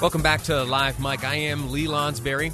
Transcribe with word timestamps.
Welcome 0.00 0.22
back 0.22 0.42
to 0.44 0.64
Live 0.64 1.00
Mic. 1.00 1.24
I 1.24 1.36
am 1.36 1.70
Lee 1.70 1.86
Lonsberry. 1.86 2.52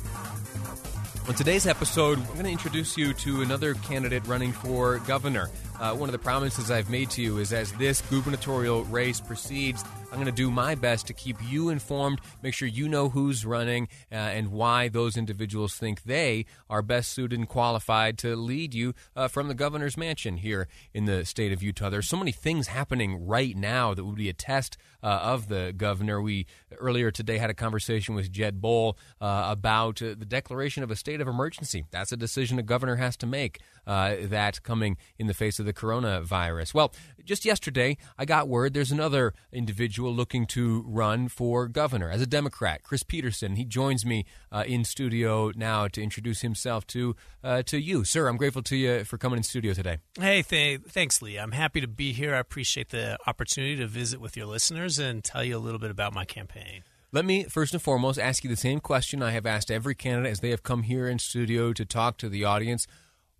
On 1.26 1.34
today's 1.34 1.66
episode, 1.66 2.18
I'm 2.18 2.32
going 2.34 2.44
to 2.44 2.50
introduce 2.50 2.96
you 2.96 3.12
to 3.14 3.42
another 3.42 3.74
candidate 3.74 4.26
running 4.26 4.52
for 4.52 4.98
governor. 5.00 5.48
Uh, 5.80 5.94
one 5.94 6.08
of 6.08 6.12
the 6.12 6.18
promises 6.18 6.70
I've 6.70 6.90
made 6.90 7.10
to 7.10 7.22
you 7.22 7.38
is 7.38 7.52
as 7.52 7.72
this 7.72 8.02
gubernatorial 8.02 8.84
race 8.84 9.20
proceeds, 9.20 9.82
I'm 10.10 10.16
going 10.16 10.26
to 10.26 10.32
do 10.32 10.50
my 10.50 10.74
best 10.74 11.06
to 11.06 11.12
keep 11.12 11.36
you 11.48 11.68
informed, 11.68 12.20
make 12.42 12.52
sure 12.52 12.66
you 12.66 12.88
know 12.88 13.10
who's 13.10 13.46
running 13.46 13.86
uh, 14.10 14.16
and 14.16 14.50
why 14.50 14.88
those 14.88 15.16
individuals 15.16 15.76
think 15.76 16.02
they 16.02 16.46
are 16.68 16.82
best 16.82 17.12
suited 17.12 17.38
and 17.38 17.48
qualified 17.48 18.18
to 18.18 18.34
lead 18.34 18.74
you 18.74 18.92
uh, 19.14 19.28
from 19.28 19.46
the 19.46 19.54
governor's 19.54 19.96
mansion 19.96 20.38
here 20.38 20.66
in 20.92 21.04
the 21.04 21.24
state 21.24 21.52
of 21.52 21.62
Utah. 21.62 21.90
There's 21.90 22.08
so 22.08 22.16
many 22.16 22.32
things 22.32 22.66
happening 22.66 23.24
right 23.24 23.56
now 23.56 23.94
that 23.94 24.04
would 24.04 24.16
be 24.16 24.28
a 24.28 24.32
test 24.32 24.76
uh, 25.00 25.06
of 25.06 25.46
the 25.46 25.72
governor. 25.76 26.20
We 26.20 26.46
earlier 26.78 27.12
today 27.12 27.38
had 27.38 27.50
a 27.50 27.54
conversation 27.54 28.16
with 28.16 28.32
Jed 28.32 28.60
Bohl 28.60 28.96
uh, 29.20 29.46
about 29.48 30.02
uh, 30.02 30.16
the 30.18 30.26
declaration 30.26 30.82
of 30.82 30.90
a 30.90 30.96
state 30.96 31.20
of 31.20 31.28
emergency. 31.28 31.84
That's 31.92 32.10
a 32.10 32.16
decision 32.16 32.58
a 32.58 32.64
governor 32.64 32.96
has 32.96 33.16
to 33.18 33.26
make. 33.26 33.60
Uh, 33.86 34.16
that 34.20 34.62
coming 34.62 34.96
in 35.18 35.26
the 35.26 35.34
face 35.34 35.58
of 35.58 35.66
the 35.66 35.72
coronavirus. 35.72 36.74
Well, 36.74 36.92
just 37.24 37.44
yesterday, 37.44 37.96
I 38.18 38.24
got 38.24 38.48
word 38.48 38.74
there's 38.74 38.92
another 38.92 39.34
individual 39.52 40.14
looking 40.14 40.46
to 40.48 40.84
run 40.86 41.28
for 41.28 41.68
governor 41.68 42.10
as 42.10 42.20
a 42.20 42.26
Democrat, 42.26 42.82
Chris 42.82 43.02
Peterson. 43.02 43.56
He 43.56 43.64
joins 43.64 44.04
me 44.04 44.24
uh, 44.50 44.64
in 44.66 44.84
studio 44.84 45.52
now 45.54 45.88
to 45.88 46.02
introduce 46.02 46.40
himself 46.40 46.86
to 46.88 47.16
uh, 47.42 47.62
to 47.64 47.80
you, 47.80 48.04
sir. 48.04 48.28
I'm 48.28 48.36
grateful 48.36 48.62
to 48.62 48.76
you 48.76 49.04
for 49.04 49.18
coming 49.18 49.38
in 49.38 49.42
studio 49.42 49.72
today. 49.72 49.98
Hey, 50.18 50.42
th- 50.42 50.82
thanks, 50.88 51.22
Lee. 51.22 51.38
I'm 51.38 51.52
happy 51.52 51.80
to 51.80 51.88
be 51.88 52.12
here. 52.12 52.34
I 52.34 52.38
appreciate 52.38 52.90
the 52.90 53.18
opportunity 53.26 53.76
to 53.76 53.86
visit 53.86 54.20
with 54.20 54.36
your 54.36 54.46
listeners 54.46 54.98
and 54.98 55.22
tell 55.22 55.44
you 55.44 55.56
a 55.56 55.58
little 55.58 55.80
bit 55.80 55.90
about 55.90 56.12
my 56.12 56.24
campaign. 56.24 56.84
Let 57.12 57.24
me 57.24 57.44
first 57.44 57.74
and 57.74 57.82
foremost 57.82 58.20
ask 58.20 58.44
you 58.44 58.50
the 58.50 58.56
same 58.56 58.78
question 58.78 59.20
I 59.22 59.32
have 59.32 59.44
asked 59.44 59.70
every 59.70 59.96
candidate 59.96 60.30
as 60.30 60.40
they 60.40 60.50
have 60.50 60.62
come 60.62 60.84
here 60.84 61.08
in 61.08 61.18
studio 61.18 61.72
to 61.72 61.84
talk 61.84 62.18
to 62.18 62.28
the 62.28 62.44
audience. 62.44 62.86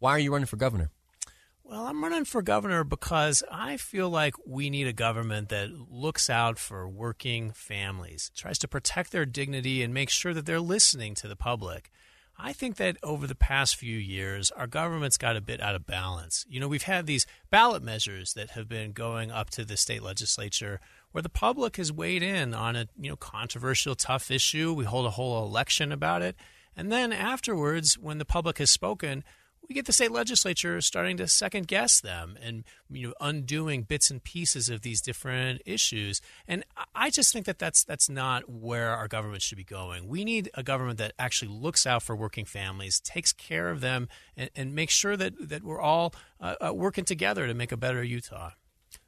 Why 0.01 0.13
are 0.13 0.19
you 0.19 0.33
running 0.33 0.47
for 0.47 0.57
governor? 0.57 0.91
Well, 1.71 1.87
I'm 1.87 2.03
running 2.03 2.25
for 2.25 2.43
governor 2.43 2.83
because 2.83 3.45
I 3.49 3.77
feel 3.77 4.11
like 4.11 4.35
we 4.45 4.71
need 4.71 4.89
a 4.89 4.93
government 4.93 5.51
that 5.51 5.71
looks 5.89 6.29
out 6.29 6.59
for 6.59 6.89
working 6.89 7.53
families, 7.53 8.33
tries 8.35 8.59
to 8.59 8.67
protect 8.67 9.13
their 9.13 9.25
dignity, 9.25 9.81
and 9.81 9.95
makes 9.95 10.13
sure 10.13 10.35
that 10.35 10.47
they're 10.47 10.59
listening 10.59 11.15
to 11.15 11.29
the 11.29 11.37
public. 11.37 11.93
I 12.37 12.53
think 12.53 12.75
that 12.79 12.97
over 13.05 13.29
the 13.29 13.37
past 13.37 13.77
few 13.77 13.97
years, 13.97 14.51
our 14.51 14.67
government's 14.67 15.17
got 15.17 15.37
a 15.37 15.41
bit 15.41 15.61
out 15.61 15.77
of 15.77 15.87
balance. 15.87 16.45
You 16.49 16.59
know, 16.59 16.67
we've 16.67 16.83
had 16.83 17.07
these 17.07 17.25
ballot 17.51 17.85
measures 17.85 18.35
that 18.35 18.51
have 18.51 18.69
been 18.69 18.91
going 18.91 19.31
up 19.31 19.51
to 19.51 19.65
the 19.65 19.77
state 19.77 20.03
legislature 20.03 20.81
where 21.13 21.23
the 21.23 21.29
public 21.29 21.77
has 21.77 21.93
weighed 21.93 22.25
in 22.25 22.53
on 22.53 22.75
a, 22.75 22.89
you 23.01 23.11
know, 23.11 23.17
controversial, 23.17 23.95
tough 23.95 24.33
issue. 24.33 24.73
We 24.73 24.87
hold 24.87 25.07
a 25.07 25.11
whole 25.11 25.47
election 25.47 25.93
about 25.93 26.23
it. 26.23 26.35
And 26.77 26.91
then 26.91 27.13
afterwards, 27.13 27.97
when 27.97 28.19
the 28.19 28.25
public 28.25 28.59
has 28.59 28.73
spoken, 28.73 29.23
we 29.71 29.75
get 29.75 29.87
the 29.87 29.93
state 29.93 30.11
legislature 30.11 30.81
starting 30.81 31.17
to 31.17 31.29
second 31.29 31.69
guess 31.69 32.01
them 32.01 32.37
and 32.43 32.65
you 32.91 33.07
know 33.07 33.15
undoing 33.21 33.83
bits 33.83 34.11
and 34.11 34.23
pieces 34.25 34.69
of 34.69 34.83
these 34.83 35.01
different 35.01 35.63
issues. 35.65 36.21
And 36.49 36.65
i 36.93 37.09
just 37.09 37.33
think 37.33 37.47
that 37.47 37.61
that's 37.61 37.85
that's 37.85 38.09
not 38.09 38.51
where 38.51 38.91
our 38.91 39.07
government 39.07 39.43
should 39.43 39.59
be 39.59 39.65
going. 39.65 40.09
We 40.09 40.25
need 40.25 40.51
a 40.55 40.65
government 40.65 40.99
that 40.99 41.13
actually 41.21 41.53
looks 41.53 41.87
out 41.87 42.03
for 42.03 42.17
working 42.17 42.45
families 42.45 42.99
takes 42.99 43.33
care 43.33 43.71
of 43.71 43.81
them 43.81 44.09
and, 44.37 44.51
and 44.57 44.75
makes 44.75 44.93
sure 44.93 45.17
that 45.17 45.35
that 45.49 45.63
we're 45.63 45.81
all 45.81 46.15
uh, 46.41 46.57
uh, 46.61 46.75
working 46.75 47.05
together 47.05 47.47
to 47.47 47.55
make 47.55 47.71
a 47.71 47.77
better 47.77 48.03
utah. 48.03 48.51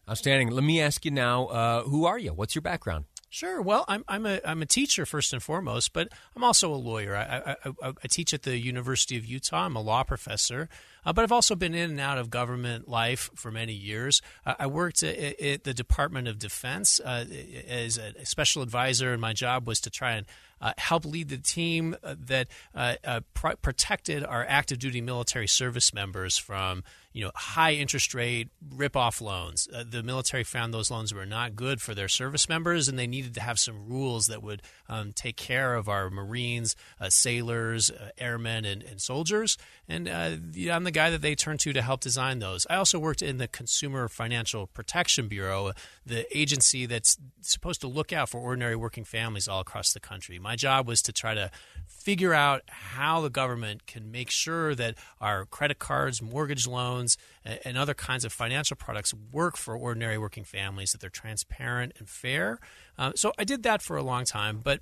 Outstanding. 0.09 0.51
Let 0.51 0.63
me 0.63 0.81
ask 0.81 1.05
you 1.05 1.11
now 1.11 1.47
uh, 1.47 1.83
who 1.83 2.05
are 2.05 2.21
you? 2.21 2.33
What's 2.33 2.55
your 2.55 2.63
background 2.63 3.07
Sure. 3.33 3.63
Well, 3.63 3.87
I'm 3.89 4.05
I'm 4.09 4.27
a 4.27 4.41
I'm 4.45 4.61
a 4.61 4.67
teacher 4.67 5.07
first 5.07 5.33
and 5.33 5.43
foremost, 5.43 5.95
but 5.95 6.09
I'm 6.37 6.45
also 6.45 6.71
a 6.71 6.77
lawyer. 6.77 7.17
I 7.17 7.23
I, 7.23 7.57
I, 7.83 7.89
I 7.89 8.07
teach 8.07 8.35
at 8.35 8.43
the 8.43 8.59
University 8.59 9.17
of 9.17 9.25
Utah. 9.25 9.65
I'm 9.65 9.75
a 9.75 9.81
law 9.81 10.03
professor, 10.03 10.69
uh, 11.05 11.13
but 11.13 11.23
I've 11.23 11.33
also 11.33 11.55
been 11.55 11.75
in 11.75 11.91
and 11.91 12.01
out 12.01 12.19
of 12.19 12.31
government 12.31 12.89
life 12.89 13.31
for 13.35 13.51
many 13.51 13.73
years. 13.73 14.23
Uh, 14.47 14.55
I 14.59 14.67
worked 14.67 15.03
at, 15.03 15.41
at, 15.41 15.65
the 15.65 15.75
Department 15.75 16.29
of 16.29 16.39
Defense 16.39 17.01
uh, 17.01 17.25
as 17.69 17.99
a 17.99 18.25
special 18.25 18.63
advisor, 18.63 19.13
and 19.13 19.21
my 19.21 19.33
job 19.33 19.67
was 19.67 19.81
to 19.81 19.91
try 19.91 20.13
and 20.13 20.27
uh, 20.63 20.73
help 20.79 21.05
lead 21.05 21.29
the 21.29 21.37
team 21.37 21.97
uh, 22.03 22.15
that 22.19 22.47
uh, 22.75 22.95
uh 23.05 23.21
pr- 23.35 23.57
protected 23.61 24.25
our 24.25 24.47
active 24.49 24.79
duty 24.79 25.01
military 25.01 25.49
service 25.49 25.93
members 25.93 26.39
from 26.39 26.85
you 27.13 27.25
know 27.25 27.33
high 27.35 27.73
interest 27.73 28.15
rate 28.15 28.49
rip 28.75 28.97
off 28.97 29.21
loans. 29.21 29.69
Uh, 29.75 29.83
the 29.89 30.03
military 30.03 30.45
found 30.45 30.73
those 30.73 30.91
loans 30.91 31.13
were 31.13 31.27
not 31.27 31.57
good 31.57 31.83
for 31.83 31.95
their 31.95 32.09
service 32.09 32.49
members, 32.49 32.89
and 32.89 32.97
they 32.97 33.09
needed 33.09 33.35
to 33.35 33.41
have 33.41 33.59
some 33.59 33.89
rules 33.89 34.29
that 34.29 34.43
would 34.43 34.63
um, 34.89 35.13
take 35.13 35.37
care 35.37 35.75
of 35.75 35.89
our 35.89 36.09
Marines, 36.09 36.77
uh, 37.01 37.11
sailors, 37.11 37.91
airmen, 38.17 38.65
and, 38.65 38.83
and, 38.85 39.01
soldiers. 39.01 39.59
And 39.89 40.09
I'm 40.09 40.85
the 40.85 40.92
guy 40.93 41.11
that 41.11 41.23
they 41.23 41.35
turned 41.35 41.61
to 41.61 41.73
to 41.73 41.83
help 41.83 42.01
design 42.01 42.39
those. 42.39 42.67
I 42.71 42.77
also 42.77 42.99
worked 42.99 43.23
in 43.23 43.39
the 43.39 43.49
Consumer 43.49 44.09
Financial 44.09 44.67
Protection 44.67 45.29
Bureau, 45.29 45.73
the 46.07 46.27
agency 46.37 46.87
that's 46.87 47.19
supposed 47.41 47.81
to 47.81 47.89
look 47.89 48.13
out 48.13 48.29
for 48.29 48.39
ordinary 48.39 48.77
working 48.77 49.05
families 49.05 49.49
all 49.49 49.61
across 49.61 49.93
the 49.93 50.01
country. 50.01 50.39
My 50.39 50.57
job 50.57 50.87
was 50.87 51.03
to 51.03 51.13
try 51.13 51.35
to 51.35 51.51
figure 51.87 52.35
out 52.35 52.63
how 52.69 53.21
the 53.21 53.31
government 53.31 53.87
can 53.87 54.11
make 54.11 54.31
sure 54.31 54.75
that 54.75 54.97
our 55.21 55.45
credit 55.47 55.79
cards, 55.79 56.21
mortgage 56.23 56.67
loans, 56.67 57.17
and 57.45 57.77
other 57.77 57.95
kinds 57.95 58.25
of 58.25 58.33
financial 58.33 58.77
products 58.77 59.13
work 59.33 59.57
for 59.57 59.77
ordinary 59.77 60.19
working 60.19 60.45
families, 60.45 60.93
that 60.93 61.01
they're 61.01 61.11
transparent 61.11 61.93
and 61.99 62.09
fair. 62.09 62.59
Uh, 62.99 63.13
so 63.15 63.33
I 63.39 63.45
did 63.45 63.63
that 63.63 63.83
for 63.83 63.97
a 63.97 64.03
long 64.03 64.25
time, 64.25 64.61
but 64.63 64.81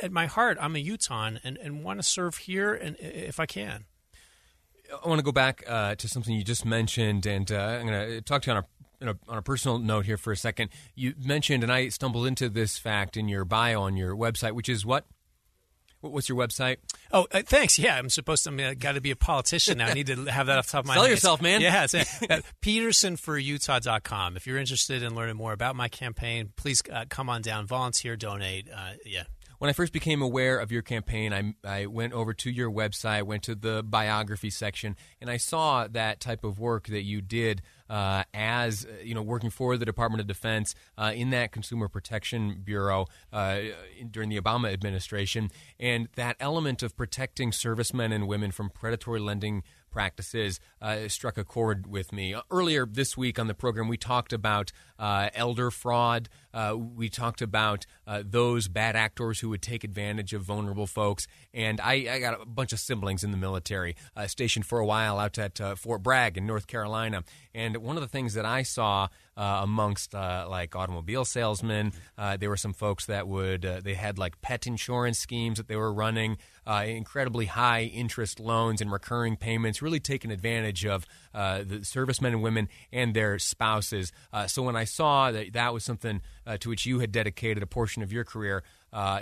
at 0.00 0.12
my 0.12 0.26
heart, 0.26 0.58
I'm 0.60 0.76
a 0.76 0.78
Utahn 0.78 1.40
and, 1.44 1.56
and 1.58 1.84
want 1.84 1.98
to 1.98 2.02
serve 2.02 2.36
here 2.38 2.74
and 2.74 2.96
if 2.98 3.38
I 3.40 3.46
can. 3.46 3.84
I 5.04 5.08
want 5.08 5.18
to 5.18 5.24
go 5.24 5.32
back 5.32 5.64
uh, 5.66 5.94
to 5.96 6.08
something 6.08 6.34
you 6.34 6.44
just 6.44 6.64
mentioned, 6.64 7.26
and 7.26 7.50
uh, 7.50 7.56
I'm 7.56 7.86
going 7.86 8.08
to 8.08 8.20
talk 8.20 8.42
to 8.42 8.50
you 8.50 8.56
on 8.56 8.62
a 8.62 8.66
a, 9.02 9.14
on 9.28 9.38
a 9.38 9.42
personal 9.42 9.78
note 9.78 10.06
here 10.06 10.16
for 10.16 10.32
a 10.32 10.36
second. 10.36 10.70
You 10.94 11.14
mentioned, 11.22 11.62
and 11.62 11.70
I 11.72 11.88
stumbled 11.88 12.26
into 12.26 12.48
this 12.48 12.78
fact 12.78 13.16
in 13.16 13.28
your 13.28 13.44
bio 13.44 13.82
on 13.82 13.96
your 13.96 14.16
website, 14.16 14.52
which 14.52 14.68
is 14.68 14.86
what? 14.86 15.04
What's 16.00 16.28
your 16.28 16.38
website? 16.38 16.76
Oh, 17.10 17.26
uh, 17.32 17.42
thanks. 17.44 17.78
Yeah, 17.78 17.96
I'm 17.96 18.10
supposed 18.10 18.44
to. 18.44 18.68
I 18.68 18.74
got 18.74 18.92
to 18.92 19.00
be 19.00 19.10
a 19.10 19.16
politician 19.16 19.78
now. 19.78 19.86
I 19.88 19.94
need 19.94 20.06
to 20.08 20.26
have 20.26 20.46
that 20.46 20.58
off 20.58 20.66
the 20.66 20.72
top 20.72 20.84
of 20.84 20.86
my 20.86 20.94
Sell 20.94 21.02
head. 21.04 21.10
yourself, 21.10 21.42
man. 21.42 21.60
Yeah, 21.60 21.84
it's, 21.84 21.94
uh, 22.30 22.40
PetersonForUtah.com. 22.62 24.36
If 24.36 24.46
you're 24.46 24.58
interested 24.58 25.02
in 25.02 25.14
learning 25.14 25.36
more 25.36 25.52
about 25.52 25.74
my 25.74 25.88
campaign, 25.88 26.52
please 26.56 26.82
uh, 26.92 27.06
come 27.08 27.28
on 27.28 27.42
down, 27.42 27.66
volunteer, 27.66 28.16
donate. 28.16 28.68
Uh, 28.72 28.92
yeah, 29.04 29.24
when 29.58 29.70
I 29.70 29.72
first 29.72 29.92
became 29.92 30.22
aware 30.22 30.58
of 30.58 30.70
your 30.70 30.82
campaign, 30.82 31.32
I, 31.32 31.54
I 31.64 31.86
went 31.86 32.12
over 32.12 32.34
to 32.34 32.50
your 32.50 32.70
website, 32.70 33.22
went 33.24 33.42
to 33.44 33.54
the 33.54 33.82
biography 33.82 34.50
section, 34.50 34.96
and 35.20 35.30
I 35.30 35.36
saw 35.36 35.86
that 35.88 36.20
type 36.20 36.44
of 36.44 36.58
work 36.58 36.88
that 36.88 37.02
you 37.02 37.20
did 37.20 37.62
uh, 37.88 38.24
as 38.34 38.86
you 39.02 39.14
know 39.14 39.22
working 39.22 39.50
for 39.50 39.76
the 39.76 39.84
Department 39.84 40.20
of 40.20 40.26
Defense 40.26 40.74
uh, 40.98 41.12
in 41.14 41.30
that 41.30 41.52
Consumer 41.52 41.88
Protection 41.88 42.60
Bureau 42.64 43.06
uh, 43.32 43.60
during 44.10 44.28
the 44.28 44.40
Obama 44.40 44.72
administration, 44.72 45.50
and 45.78 46.08
that 46.16 46.36
element 46.40 46.82
of 46.82 46.96
protecting 46.96 47.52
servicemen 47.52 48.12
and 48.12 48.26
women 48.26 48.50
from 48.50 48.70
predatory 48.70 49.20
lending 49.20 49.62
practices 49.90 50.60
uh, 50.82 51.08
struck 51.08 51.38
a 51.38 51.44
chord 51.44 51.86
with 51.86 52.12
me. 52.12 52.34
Earlier 52.50 52.84
this 52.84 53.16
week 53.16 53.38
on 53.38 53.46
the 53.46 53.54
program, 53.54 53.88
we 53.88 53.96
talked 53.96 54.32
about 54.32 54.70
uh, 54.98 55.30
elder 55.34 55.70
fraud. 55.70 56.28
Uh, 56.56 56.74
we 56.74 57.10
talked 57.10 57.42
about 57.42 57.84
uh, 58.06 58.22
those 58.24 58.66
bad 58.66 58.96
actors 58.96 59.40
who 59.40 59.50
would 59.50 59.60
take 59.60 59.84
advantage 59.84 60.32
of 60.32 60.40
vulnerable 60.40 60.86
folks. 60.86 61.26
And 61.52 61.82
I, 61.82 62.06
I 62.10 62.18
got 62.18 62.40
a 62.40 62.46
bunch 62.46 62.72
of 62.72 62.80
siblings 62.80 63.22
in 63.22 63.30
the 63.30 63.36
military, 63.36 63.94
uh, 64.16 64.26
stationed 64.26 64.64
for 64.64 64.78
a 64.78 64.86
while 64.86 65.18
out 65.18 65.38
at 65.38 65.60
uh, 65.60 65.74
Fort 65.74 66.02
Bragg 66.02 66.38
in 66.38 66.46
North 66.46 66.66
Carolina. 66.66 67.24
And 67.54 67.76
one 67.78 67.96
of 67.96 68.02
the 68.02 68.08
things 68.08 68.32
that 68.34 68.46
I 68.46 68.62
saw 68.62 69.08
uh, 69.36 69.60
amongst 69.62 70.14
uh, 70.14 70.46
like 70.48 70.74
automobile 70.74 71.26
salesmen. 71.26 71.92
There 72.38 72.48
were 72.48 72.56
some 72.56 72.72
folks 72.72 73.04
that 73.04 73.28
would 73.28 73.62
they 73.84 73.92
had 73.92 74.18
like 74.18 74.40
pet 74.40 74.66
insurance 74.66 75.18
schemes 75.18 75.58
that 75.58 75.68
they 75.68 75.76
were 75.76 75.92
running, 75.92 76.38
incredibly 76.66 77.44
high 77.44 77.82
interest 77.82 78.40
loans 78.40 78.80
and 78.80 78.90
recurring 78.90 79.36
payments, 79.36 79.82
really 79.82 80.00
taking 80.00 80.30
advantage 80.30 80.86
of 80.86 81.06
the 81.34 81.80
servicemen 81.82 82.32
and 82.32 82.42
women 82.42 82.68
and 82.90 83.12
their 83.12 83.38
spouses. 83.38 84.10
so 84.46 84.62
when 84.62 84.74
I 84.74 84.84
saw 84.86 85.30
that 85.30 85.52
that 85.52 85.74
was 85.74 85.84
something 85.84 86.22
to 86.60 86.68
which 86.68 86.86
you 86.86 87.00
had 87.00 87.12
dedicated 87.12 87.62
a 87.62 87.66
portion 87.66 88.02
of 88.02 88.12
your 88.12 88.24
career, 88.24 88.62
uh, 88.96 89.20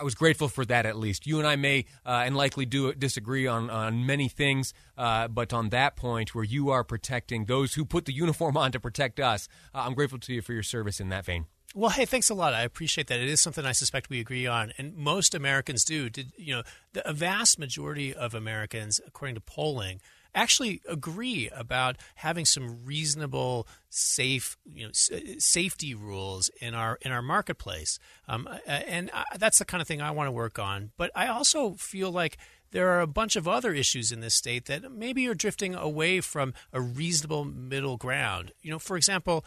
I 0.00 0.02
was 0.02 0.14
grateful 0.14 0.48
for 0.48 0.64
that 0.64 0.86
at 0.86 0.96
least. 0.96 1.26
You 1.26 1.38
and 1.38 1.46
I 1.46 1.56
may 1.56 1.84
uh, 2.06 2.22
and 2.24 2.34
likely 2.36 2.64
do 2.64 2.94
disagree 2.94 3.46
on, 3.46 3.68
on 3.68 4.06
many 4.06 4.28
things, 4.28 4.72
uh, 4.96 5.28
but 5.28 5.52
on 5.52 5.68
that 5.70 5.94
point 5.94 6.34
where 6.34 6.44
you 6.44 6.70
are 6.70 6.82
protecting 6.82 7.44
those 7.44 7.74
who 7.74 7.84
put 7.84 8.06
the 8.06 8.14
uniform 8.14 8.56
on 8.56 8.72
to 8.72 8.80
protect 8.80 9.20
us, 9.20 9.46
uh, 9.74 9.82
I'm 9.84 9.94
grateful 9.94 10.18
to 10.20 10.32
you 10.32 10.42
for 10.42 10.54
your 10.54 10.62
service 10.62 11.00
in 11.00 11.10
that 11.10 11.26
vein. 11.26 11.46
Well, 11.74 11.90
hey, 11.90 12.06
thanks 12.06 12.30
a 12.30 12.34
lot. 12.34 12.54
I 12.54 12.62
appreciate 12.62 13.08
that. 13.08 13.20
It 13.20 13.28
is 13.28 13.40
something 13.40 13.66
I 13.66 13.72
suspect 13.72 14.08
we 14.08 14.20
agree 14.20 14.46
on, 14.46 14.72
and 14.78 14.96
most 14.96 15.34
Americans 15.34 15.84
do. 15.84 16.08
Did 16.08 16.32
you 16.36 16.54
know 16.54 16.62
the, 16.92 17.08
a 17.08 17.12
vast 17.12 17.58
majority 17.58 18.14
of 18.14 18.32
Americans, 18.32 19.00
according 19.04 19.34
to 19.34 19.40
polling, 19.40 20.00
actually 20.34 20.80
agree 20.88 21.48
about 21.50 21.96
having 22.16 22.44
some 22.44 22.84
reasonable, 22.84 23.66
safe, 23.90 24.56
you 24.64 24.86
know, 24.86 24.90
safety 24.92 25.94
rules 25.94 26.50
in 26.60 26.74
our 26.74 26.98
in 27.02 27.12
our 27.12 27.22
marketplace, 27.22 27.98
um, 28.28 28.48
and 28.66 29.10
I, 29.12 29.24
that's 29.38 29.58
the 29.58 29.64
kind 29.64 29.80
of 29.80 29.88
thing 29.88 30.02
I 30.02 30.10
want 30.10 30.28
to 30.28 30.32
work 30.32 30.58
on. 30.58 30.90
But 30.96 31.10
I 31.14 31.28
also 31.28 31.74
feel 31.74 32.10
like 32.10 32.38
there 32.74 32.90
are 32.90 33.00
a 33.00 33.06
bunch 33.06 33.36
of 33.36 33.46
other 33.46 33.72
issues 33.72 34.10
in 34.10 34.18
this 34.18 34.34
state 34.34 34.64
that 34.64 34.90
maybe 34.90 35.28
are 35.28 35.34
drifting 35.34 35.76
away 35.76 36.20
from 36.20 36.52
a 36.72 36.80
reasonable 36.80 37.44
middle 37.44 37.96
ground. 37.96 38.50
You 38.62 38.72
know, 38.72 38.80
for 38.80 38.96
example, 38.96 39.44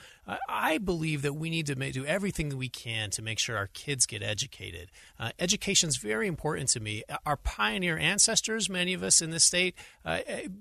I 0.48 0.78
believe 0.78 1.24
that 1.24 1.34
we 1.34 1.50
need 1.50 1.66
to 1.66 1.76
do 1.76 2.06
everything 2.06 2.48
that 2.50 2.56
we 2.56 2.70
can 2.70 3.10
to 3.12 3.22
make 3.22 3.38
sure 3.38 3.58
our 3.58 3.68
kids 3.68 4.06
get 4.06 4.24
educated. 4.24 4.92
Uh, 5.20 5.32
Education 5.40 5.90
is 5.90 5.98
very 5.98 6.26
important 6.26 6.70
to 6.70 6.80
me. 6.80 7.04
Our 7.26 7.36
pioneer 7.36 7.98
ancestors, 7.98 8.70
many 8.70 8.94
of 8.94 9.04
us 9.04 9.22
in 9.22 9.32
this 9.32 9.44
state, 9.44 9.76
uh, 10.06 10.20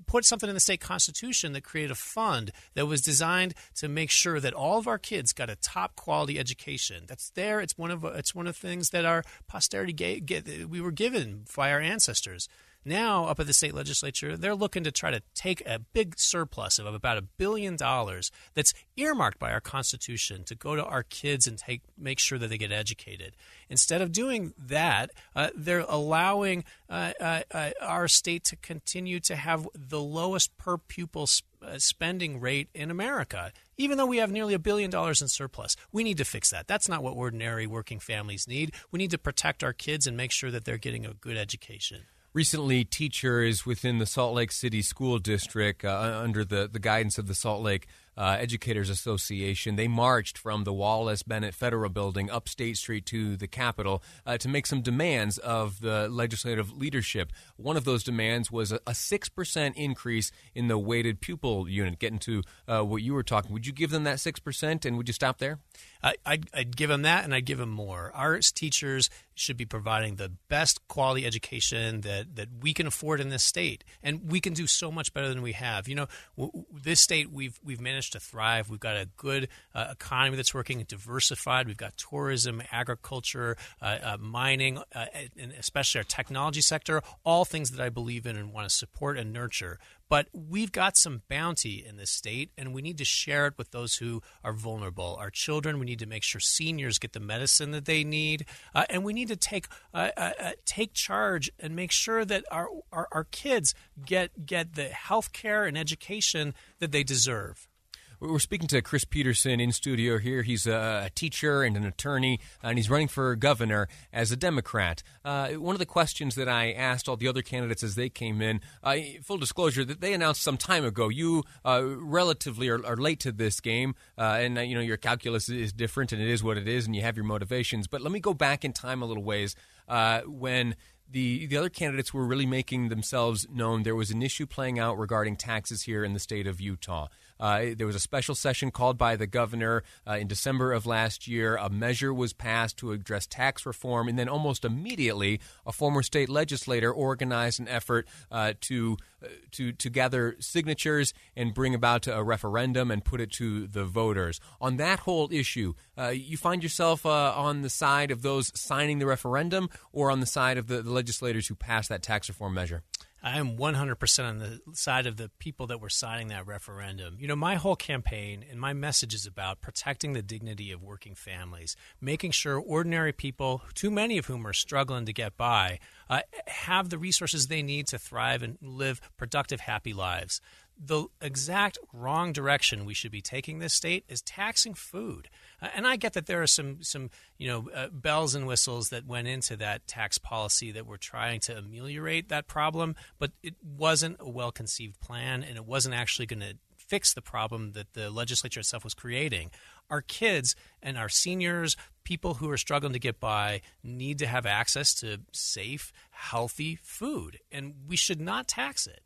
put 0.08 0.24
something 0.24 0.48
in 0.48 0.54
the 0.54 0.60
state 0.60 0.80
constitution 0.80 1.52
that 1.52 1.62
created 1.62 1.92
a 1.92 1.96
fund 1.96 2.50
that 2.74 2.86
was 2.86 3.00
designed 3.00 3.54
to 3.76 3.88
make 3.88 4.10
sure 4.10 4.40
that 4.40 4.54
all 4.54 4.78
of 4.78 4.88
our 4.88 4.98
kids 4.98 5.32
got 5.32 5.48
a 5.48 5.56
top 5.56 5.94
quality 5.94 6.36
education. 6.36 7.04
That's 7.06 7.30
there. 7.30 7.60
It's 7.60 7.78
one 7.78 7.92
of 7.92 8.04
it's 8.04 8.34
one 8.34 8.48
of 8.48 8.60
the 8.60 8.68
things 8.68 8.90
that 8.90 9.04
our 9.04 9.22
posterity 9.46 9.92
gave, 9.92 10.26
get 10.26 10.68
we 10.68 10.80
were 10.80 10.90
given 10.90 11.44
by 11.56 11.70
our 11.70 11.80
ancestors. 11.80 12.48
Now, 12.88 13.24
up 13.24 13.40
at 13.40 13.48
the 13.48 13.52
state 13.52 13.74
legislature, 13.74 14.36
they're 14.36 14.54
looking 14.54 14.84
to 14.84 14.92
try 14.92 15.10
to 15.10 15.20
take 15.34 15.60
a 15.66 15.80
big 15.80 16.16
surplus 16.20 16.78
of 16.78 16.86
about 16.86 17.18
a 17.18 17.22
billion 17.22 17.74
dollars 17.74 18.30
that's 18.54 18.72
earmarked 18.96 19.40
by 19.40 19.50
our 19.50 19.60
Constitution 19.60 20.44
to 20.44 20.54
go 20.54 20.76
to 20.76 20.84
our 20.84 21.02
kids 21.02 21.48
and 21.48 21.58
take 21.58 21.82
make 21.98 22.20
sure 22.20 22.38
that 22.38 22.46
they 22.46 22.56
get 22.56 22.70
educated. 22.70 23.36
Instead 23.68 24.02
of 24.02 24.12
doing 24.12 24.54
that, 24.56 25.10
uh, 25.34 25.50
they're 25.56 25.84
allowing 25.88 26.62
uh, 26.88 27.10
uh, 27.20 27.40
uh 27.50 27.70
our 27.80 28.06
state 28.06 28.44
to 28.44 28.54
continue 28.54 29.18
to 29.18 29.34
have 29.34 29.66
the 29.74 30.00
lowest 30.00 30.56
per 30.56 30.78
pupil 30.78 31.28
uh, 31.62 31.78
spending 31.78 32.38
rate 32.38 32.68
in 32.72 32.92
America. 32.92 33.50
Even 33.76 33.98
though 33.98 34.06
we 34.06 34.18
have 34.18 34.30
nearly 34.30 34.54
a 34.54 34.60
billion 34.60 34.92
dollars 34.92 35.20
in 35.20 35.26
surplus, 35.26 35.74
we 35.90 36.04
need 36.04 36.18
to 36.18 36.24
fix 36.24 36.50
that. 36.50 36.68
That's 36.68 36.88
not 36.88 37.02
what 37.02 37.16
ordinary 37.16 37.66
working 37.66 37.98
families 37.98 38.46
need. 38.46 38.74
We 38.92 38.98
need 38.98 39.10
to 39.10 39.18
protect 39.18 39.64
our 39.64 39.72
kids 39.72 40.06
and 40.06 40.16
make 40.16 40.30
sure 40.30 40.52
that 40.52 40.64
they're 40.64 40.78
getting 40.78 41.04
a 41.04 41.14
good 41.14 41.36
education. 41.36 42.02
Recently, 42.36 42.84
teachers 42.84 43.64
within 43.64 43.96
the 43.96 44.04
Salt 44.04 44.34
Lake 44.34 44.52
City 44.52 44.82
School 44.82 45.18
District, 45.18 45.82
uh, 45.86 46.20
under 46.22 46.44
the, 46.44 46.68
the 46.70 46.78
guidance 46.78 47.16
of 47.16 47.28
the 47.28 47.34
Salt 47.34 47.62
Lake 47.62 47.86
uh, 48.18 48.36
Educators 48.38 48.90
Association. 48.90 49.76
They 49.76 49.88
marched 49.88 50.38
from 50.38 50.64
the 50.64 50.72
Wallace 50.72 51.22
Bennett 51.22 51.54
Federal 51.54 51.90
Building 51.90 52.30
up 52.30 52.48
State 52.48 52.76
Street 52.76 53.06
to 53.06 53.36
the 53.36 53.46
Capitol 53.46 54.02
uh, 54.26 54.38
to 54.38 54.48
make 54.48 54.66
some 54.66 54.80
demands 54.80 55.38
of 55.38 55.80
the 55.80 56.08
legislative 56.08 56.76
leadership. 56.76 57.32
One 57.56 57.76
of 57.76 57.84
those 57.84 58.02
demands 58.02 58.50
was 58.50 58.72
a, 58.72 58.80
6% 58.80 59.74
increase 59.74 60.32
in 60.54 60.68
the 60.68 60.78
weighted 60.78 61.20
pupil 61.20 61.68
unit. 61.68 61.98
Getting 61.98 62.18
to 62.20 62.42
uh, 62.66 62.82
what 62.82 63.02
you 63.02 63.14
were 63.14 63.22
talking, 63.22 63.52
would 63.52 63.66
you 63.66 63.72
give 63.72 63.90
them 63.90 64.04
that 64.04 64.16
6% 64.16 64.84
and 64.84 64.96
would 64.96 65.08
you 65.08 65.14
stop 65.14 65.38
there? 65.38 65.58
I'd, 66.02 66.48
I'd 66.54 66.76
give 66.76 66.88
them 66.88 67.02
that 67.02 67.24
and 67.24 67.34
I'd 67.34 67.46
give 67.46 67.58
them 67.58 67.70
more. 67.70 68.12
Our 68.14 68.38
teachers 68.38 69.10
should 69.36 69.56
be 69.56 69.66
providing 69.66 70.16
the 70.16 70.32
best 70.48 70.86
quality 70.88 71.24
education 71.26 72.00
that, 72.00 72.34
that 72.36 72.48
we 72.60 72.72
can 72.72 72.86
afford 72.86 73.20
in 73.20 73.28
this 73.28 73.44
state. 73.44 73.84
And 74.02 74.30
we 74.30 74.40
can 74.40 74.54
do 74.54 74.66
so 74.66 74.90
much 74.90 75.12
better 75.12 75.28
than 75.28 75.42
we 75.42 75.52
have. 75.52 75.86
You 75.88 75.94
know, 75.94 76.06
w- 76.36 76.64
this 76.72 77.00
state, 77.00 77.30
we've, 77.30 77.60
we've 77.62 77.80
managed 77.80 78.12
to 78.14 78.20
thrive. 78.20 78.70
We've 78.70 78.80
got 78.80 78.96
a 78.96 79.08
good 79.16 79.48
uh, 79.74 79.88
economy 79.92 80.36
that's 80.36 80.54
working, 80.54 80.82
diversified. 80.88 81.66
We've 81.66 81.76
got 81.76 81.96
tourism, 81.96 82.62
agriculture, 82.72 83.56
uh, 83.80 83.98
uh, 84.02 84.16
mining, 84.18 84.78
uh, 84.94 85.06
and 85.38 85.52
especially 85.58 86.00
our 86.00 86.04
technology 86.04 86.62
sector, 86.62 87.02
all 87.24 87.44
things 87.44 87.70
that 87.72 87.84
I 87.84 87.90
believe 87.90 88.26
in 88.26 88.36
and 88.36 88.52
want 88.52 88.68
to 88.68 88.74
support 88.74 89.18
and 89.18 89.32
nurture. 89.32 89.78
But 90.08 90.28
we've 90.32 90.70
got 90.70 90.96
some 90.96 91.22
bounty 91.28 91.84
in 91.84 91.96
this 91.96 92.10
state, 92.10 92.50
and 92.56 92.72
we 92.72 92.82
need 92.82 92.98
to 92.98 93.04
share 93.04 93.46
it 93.46 93.54
with 93.58 93.72
those 93.72 93.96
who 93.96 94.22
are 94.44 94.52
vulnerable. 94.52 95.16
Our 95.18 95.30
children, 95.30 95.78
we 95.78 95.86
need 95.86 95.98
to 95.98 96.06
make 96.06 96.22
sure 96.22 96.40
seniors 96.40 96.98
get 96.98 97.12
the 97.12 97.20
medicine 97.20 97.72
that 97.72 97.86
they 97.86 98.04
need, 98.04 98.46
uh, 98.74 98.84
and 98.88 99.04
we 99.04 99.12
need 99.12 99.28
to 99.28 99.36
take 99.36 99.66
uh, 99.92 100.10
uh, 100.16 100.32
uh 100.40 100.52
take 100.64 100.92
charge 100.92 101.50
and 101.58 101.74
make 101.74 101.90
sure 101.90 102.24
that 102.24 102.44
our, 102.50 102.68
our, 102.92 103.08
our 103.10 103.24
kids 103.24 103.74
get 104.04 104.46
get 104.46 104.74
the 104.74 104.88
health 104.88 105.32
care 105.32 105.64
and 105.64 105.76
education 105.76 106.54
that 106.78 106.92
they 106.92 107.02
deserve. 107.02 107.68
We're 108.18 108.38
speaking 108.38 108.68
to 108.68 108.80
Chris 108.80 109.04
Peterson 109.04 109.60
in 109.60 109.72
studio 109.72 110.16
here. 110.16 110.40
He's 110.40 110.66
a 110.66 111.10
teacher 111.14 111.62
and 111.62 111.76
an 111.76 111.84
attorney, 111.84 112.40
and 112.62 112.78
he's 112.78 112.88
running 112.88 113.08
for 113.08 113.36
governor 113.36 113.88
as 114.10 114.32
a 114.32 114.36
Democrat. 114.36 115.02
Uh, 115.22 115.50
one 115.50 115.74
of 115.74 115.80
the 115.80 115.86
questions 115.86 116.34
that 116.36 116.48
I 116.48 116.72
asked 116.72 117.10
all 117.10 117.18
the 117.18 117.28
other 117.28 117.42
candidates 117.42 117.82
as 117.82 117.94
they 117.94 118.08
came 118.08 118.40
in, 118.40 118.62
uh, 118.82 118.96
full 119.22 119.36
disclosure, 119.36 119.84
that 119.84 120.00
they 120.00 120.14
announced 120.14 120.40
some 120.40 120.56
time 120.56 120.82
ago. 120.82 121.10
You 121.10 121.44
uh, 121.62 121.82
relatively 121.84 122.70
are, 122.70 122.84
are, 122.86 122.96
late 122.96 123.20
to 123.20 123.32
this 123.32 123.60
game, 123.60 123.94
uh, 124.16 124.38
and 124.40 124.56
uh, 124.56 124.62
you 124.62 124.74
know 124.74 124.80
your 124.80 124.96
calculus 124.96 125.50
is 125.50 125.74
different, 125.74 126.10
and 126.12 126.22
it 126.22 126.28
is 126.28 126.42
what 126.42 126.56
it 126.56 126.66
is, 126.66 126.86
and 126.86 126.96
you 126.96 127.02
have 127.02 127.16
your 127.16 127.26
motivations. 127.26 127.86
But 127.86 128.00
let 128.00 128.12
me 128.12 128.20
go 128.20 128.32
back 128.32 128.64
in 128.64 128.72
time 128.72 129.02
a 129.02 129.04
little 129.04 129.24
ways 129.24 129.54
uh, 129.88 130.22
when 130.22 130.74
the 131.10 131.46
the 131.46 131.56
other 131.56 131.68
candidates 131.68 132.12
were 132.12 132.24
really 132.24 132.46
making 132.46 132.88
themselves 132.88 133.46
known. 133.52 133.82
There 133.82 133.94
was 133.94 134.10
an 134.10 134.22
issue 134.22 134.46
playing 134.46 134.78
out 134.78 134.98
regarding 134.98 135.36
taxes 135.36 135.82
here 135.82 136.02
in 136.02 136.14
the 136.14 136.18
state 136.18 136.46
of 136.46 136.60
Utah. 136.62 137.08
Uh, 137.38 137.66
there 137.76 137.86
was 137.86 137.96
a 137.96 138.00
special 138.00 138.34
session 138.34 138.70
called 138.70 138.98
by 138.98 139.16
the 139.16 139.26
governor 139.26 139.82
uh, 140.06 140.12
in 140.12 140.26
December 140.26 140.72
of 140.72 140.86
last 140.86 141.28
year. 141.28 141.56
A 141.56 141.68
measure 141.68 142.12
was 142.12 142.32
passed 142.32 142.76
to 142.78 142.92
address 142.92 143.26
tax 143.26 143.66
reform, 143.66 144.08
and 144.08 144.18
then 144.18 144.28
almost 144.28 144.64
immediately, 144.64 145.40
a 145.64 145.72
former 145.72 146.02
state 146.02 146.28
legislator 146.28 146.92
organized 146.92 147.60
an 147.60 147.68
effort 147.68 148.06
uh, 148.30 148.54
to 148.62 148.96
uh, 149.22 149.28
to 149.52 149.72
to 149.72 149.90
gather 149.90 150.36
signatures 150.40 151.12
and 151.36 151.54
bring 151.54 151.74
about 151.74 152.06
a 152.06 152.22
referendum 152.22 152.90
and 152.90 153.04
put 153.04 153.20
it 153.20 153.30
to 153.32 153.66
the 153.66 153.84
voters 153.84 154.40
on 154.60 154.76
that 154.76 155.00
whole 155.00 155.28
issue. 155.32 155.74
Uh, 155.98 156.08
you 156.08 156.36
find 156.36 156.62
yourself 156.62 157.06
on 157.06 157.62
the 157.62 157.70
side 157.70 158.10
of 158.10 158.22
those 158.22 158.52
signing 158.58 158.98
the 158.98 159.06
referendum, 159.06 159.68
or 159.92 160.10
on 160.10 160.20
the 160.20 160.26
side 160.26 160.58
of 160.58 160.66
the, 160.66 160.82
the 160.82 160.92
legislators 160.92 161.48
who 161.48 161.54
passed 161.54 161.88
that 161.88 162.02
tax 162.02 162.28
reform 162.28 162.54
measure. 162.54 162.82
I 163.26 163.38
am 163.38 163.56
100% 163.56 164.24
on 164.24 164.38
the 164.38 164.60
side 164.74 165.04
of 165.04 165.16
the 165.16 165.32
people 165.40 165.66
that 165.66 165.80
were 165.80 165.88
signing 165.88 166.28
that 166.28 166.46
referendum. 166.46 167.16
You 167.18 167.26
know, 167.26 167.34
my 167.34 167.56
whole 167.56 167.74
campaign 167.74 168.44
and 168.48 168.60
my 168.60 168.72
message 168.72 169.14
is 169.14 169.26
about 169.26 169.60
protecting 169.60 170.12
the 170.12 170.22
dignity 170.22 170.70
of 170.70 170.80
working 170.80 171.16
families, 171.16 171.74
making 172.00 172.30
sure 172.30 172.56
ordinary 172.56 173.10
people, 173.10 173.62
too 173.74 173.90
many 173.90 174.16
of 174.16 174.26
whom 174.26 174.46
are 174.46 174.52
struggling 174.52 175.06
to 175.06 175.12
get 175.12 175.36
by, 175.36 175.80
uh, 176.08 176.20
have 176.46 176.88
the 176.88 176.98
resources 176.98 177.48
they 177.48 177.62
need 177.62 177.88
to 177.88 177.98
thrive 177.98 178.44
and 178.44 178.58
live 178.62 179.00
productive, 179.16 179.58
happy 179.58 179.92
lives 179.92 180.40
the 180.78 181.06
exact 181.20 181.78
wrong 181.92 182.32
direction 182.32 182.84
we 182.84 182.94
should 182.94 183.10
be 183.10 183.22
taking 183.22 183.58
this 183.58 183.72
state 183.72 184.04
is 184.08 184.20
taxing 184.22 184.74
food. 184.74 185.28
Uh, 185.60 185.68
and 185.74 185.86
I 185.86 185.96
get 185.96 186.12
that 186.12 186.26
there 186.26 186.42
are 186.42 186.46
some 186.46 186.82
some 186.82 187.10
you 187.38 187.48
know 187.48 187.70
uh, 187.74 187.88
bells 187.88 188.34
and 188.34 188.46
whistles 188.46 188.90
that 188.90 189.06
went 189.06 189.28
into 189.28 189.56
that 189.56 189.86
tax 189.86 190.18
policy 190.18 190.70
that 190.72 190.86
were 190.86 190.98
trying 190.98 191.40
to 191.40 191.56
ameliorate 191.56 192.28
that 192.28 192.46
problem, 192.46 192.94
but 193.18 193.32
it 193.42 193.54
wasn't 193.62 194.16
a 194.20 194.28
well 194.28 194.52
conceived 194.52 195.00
plan, 195.00 195.42
and 195.42 195.56
it 195.56 195.64
wasn't 195.64 195.94
actually 195.94 196.26
going 196.26 196.40
to 196.40 196.56
fix 196.76 197.12
the 197.14 197.22
problem 197.22 197.72
that 197.72 197.94
the 197.94 198.10
legislature 198.10 198.60
itself 198.60 198.84
was 198.84 198.94
creating. 198.94 199.50
Our 199.90 200.02
kids 200.02 200.54
and 200.82 200.96
our 200.96 201.08
seniors, 201.08 201.76
people 202.04 202.34
who 202.34 202.50
are 202.50 202.56
struggling 202.56 202.92
to 202.92 202.98
get 202.98 203.18
by, 203.18 203.62
need 203.82 204.18
to 204.20 204.26
have 204.26 204.46
access 204.46 204.94
to 205.00 205.18
safe, 205.32 205.92
healthy 206.10 206.78
food, 206.82 207.40
and 207.50 207.74
we 207.88 207.96
should 207.96 208.20
not 208.20 208.46
tax 208.46 208.86
it. 208.86 209.00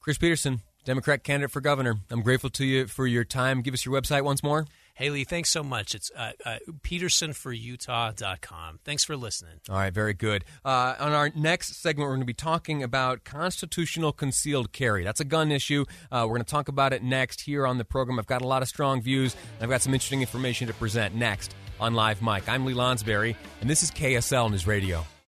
Chris 0.00 0.16
Peterson, 0.16 0.62
Democrat 0.84 1.22
candidate 1.22 1.50
for 1.50 1.60
governor. 1.60 1.96
I'm 2.10 2.22
grateful 2.22 2.48
to 2.50 2.64
you 2.64 2.86
for 2.86 3.06
your 3.06 3.22
time. 3.22 3.60
Give 3.60 3.74
us 3.74 3.84
your 3.84 4.00
website 4.00 4.22
once 4.22 4.42
more. 4.42 4.66
Haley, 4.94 5.24
thanks 5.24 5.50
so 5.50 5.62
much. 5.62 5.94
It's 5.94 6.10
uh, 6.16 6.32
uh, 6.44 6.56
petersonforutah.com. 6.82 8.80
Thanks 8.84 9.04
for 9.04 9.14
listening. 9.16 9.60
All 9.68 9.76
right, 9.76 9.92
very 9.92 10.14
good. 10.14 10.44
Uh, 10.64 10.94
on 10.98 11.12
our 11.12 11.30
next 11.34 11.76
segment, 11.76 12.06
we're 12.06 12.14
going 12.14 12.20
to 12.20 12.26
be 12.26 12.32
talking 12.32 12.82
about 12.82 13.24
constitutional 13.24 14.12
concealed 14.12 14.72
carry. 14.72 15.04
That's 15.04 15.20
a 15.20 15.24
gun 15.24 15.52
issue. 15.52 15.84
Uh, 16.10 16.24
we're 16.26 16.36
going 16.36 16.44
to 16.44 16.50
talk 16.50 16.68
about 16.68 16.94
it 16.94 17.02
next 17.02 17.42
here 17.42 17.66
on 17.66 17.76
the 17.78 17.84
program. 17.84 18.18
I've 18.18 18.26
got 18.26 18.40
a 18.42 18.46
lot 18.46 18.62
of 18.62 18.68
strong 18.68 19.02
views, 19.02 19.34
and 19.34 19.64
I've 19.64 19.70
got 19.70 19.82
some 19.82 19.92
interesting 19.92 20.22
information 20.22 20.66
to 20.68 20.74
present 20.74 21.14
next 21.14 21.54
on 21.78 21.92
Live 21.94 22.22
Mic. 22.22 22.48
I'm 22.48 22.64
Lee 22.64 22.74
Lonsberry, 22.74 23.36
and 23.60 23.68
this 23.68 23.82
is 23.82 23.90
KSL 23.90 24.50
News 24.50 24.66
Radio. 24.66 25.04